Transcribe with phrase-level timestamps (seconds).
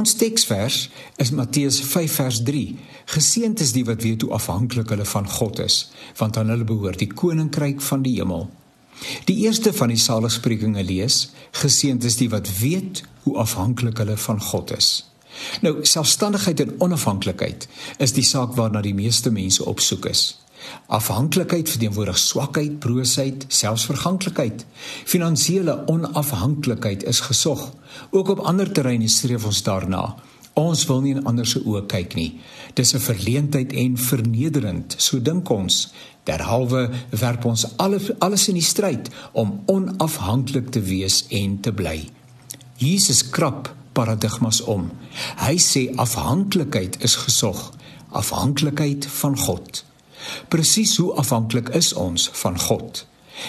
[0.00, 0.76] Ons teksvers
[1.20, 2.60] is Matteus 5 vers 3.
[3.12, 5.76] Geseënd is die wat weet hoe afhanklik hulle van God is,
[6.16, 8.46] want aan hulle behoort die koninkryk van die hemel.
[9.28, 11.18] Die eerste van die saligsprekinge lees:
[11.60, 14.88] Geseënd is die wat weet hoe afhanklik hulle van God is.
[15.60, 20.24] Nou, selfstandigheid en onafhanklikheid is die saak waarna die meeste mense op soek is.
[20.86, 24.66] Afhanklikheid verteenwoordig swakheid, broosheid, selfs verganklikheid.
[25.04, 27.72] Finansiële onafhanklikheid is gesog.
[28.10, 30.14] Ook op ander terreine streef ons daarna.
[30.52, 32.40] Ons wil nie in ander se oë kyk nie.
[32.74, 35.92] Dis 'n verleentheid en vernederend, so dink ons.
[36.24, 42.08] Derhalwe werp ons alles alles in die stryd om onafhanklik te wees en te bly.
[42.76, 44.90] Jesus krap paradigmas om.
[45.36, 47.72] Hy sê afhanklikheid is gesog,
[48.10, 49.84] afhanklikheid van God.
[50.48, 53.06] Presies hoe afhanklik is ons van God?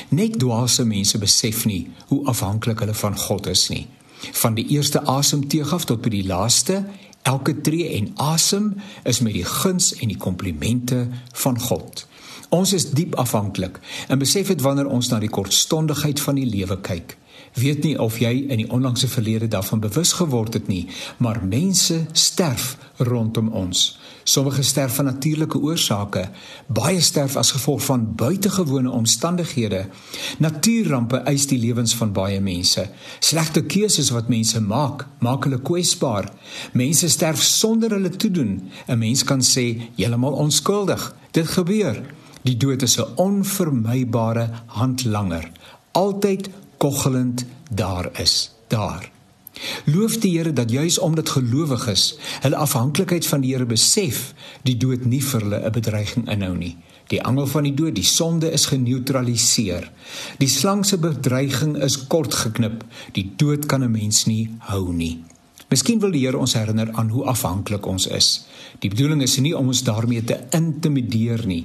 [0.09, 3.87] Net dwaase mense besef nie hoe afhanklik hulle van God is nie.
[4.43, 6.83] Van die eerste asemteug af tot by die laaste,
[7.27, 8.73] elke tree en asem
[9.03, 11.07] is met die guns en die komplimente
[11.43, 12.05] van God.
[12.49, 16.79] Ons is diep afhanklik en besef dit wanneer ons na die kortstondigheid van die lewe
[16.81, 17.17] kyk.
[17.53, 20.87] Weet nie of jy in die onlangse verlede daarvan bewus geword het nie,
[21.17, 23.99] maar mense sterf rondom ons.
[24.23, 26.29] Sommige sterf van natuurlike oorsake,
[26.67, 29.85] baie sterf as gevolg van buitengewone omstandighede.
[30.37, 32.87] Natuurrampe eis die lewens van baie mense.
[33.19, 36.29] Slegte keuses wat mense maak, maak hulle kwesbaar.
[36.73, 38.69] Mense sterf sonder hulle toedoen.
[38.87, 41.20] 'n Mens kan sê heeltemal onskuldig.
[41.31, 42.01] Dit gebeur.
[42.41, 45.51] Die dood is 'n onvermybare handlanger.
[45.91, 49.11] Altyd koggelend daar is daar.
[49.85, 55.05] Loof die Here dat juis omdat gelowiges hulle afhanklikheid van die Here besef die dood
[55.05, 56.77] nie vir hulle 'n bedreiging inhou nie.
[57.07, 59.91] Die angel van die dood die sonde is geneutraliseer.
[60.37, 62.83] Die slang se bedreiging is kort geknip.
[63.11, 65.23] Die dood kan 'n mens nie hou nie
[65.71, 68.29] Miskien wil die Here ons herinner aan hoe afhanklik ons is.
[68.83, 71.61] Die bedoeling is nie om ons daarmee te intimideer nie.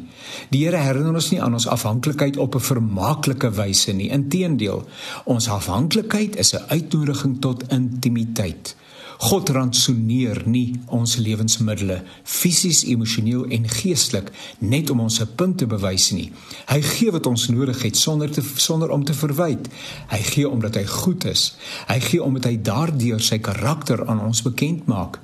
[0.53, 4.11] Die Here herinner ons nie aan ons afhanklikheid op 'n vermaaklike wyse nie.
[4.15, 4.87] Inteendeel,
[5.25, 8.77] ons afhanklikheid is 'n uitnodiging tot intimiteit.
[9.19, 15.66] God rantsoneer nie ons lewensmiddels fisies, emosioneel en geestelik net om ons 'n punt te
[15.66, 16.32] bewys nie.
[16.66, 19.69] Hy gee wat ons nodig het sonder te sonder om te verwyd.
[20.09, 21.56] Hy gee omdat hy goed is.
[21.87, 25.21] Hy gee omdat hy daardeur sy karakter aan ons bekend maak.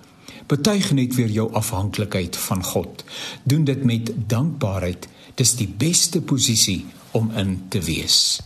[0.47, 3.04] Betuig net weer jou afhanklikheid van God.
[3.44, 5.09] Doen dit met dankbaarheid.
[5.34, 8.42] Dis die beste posisie om in te wees.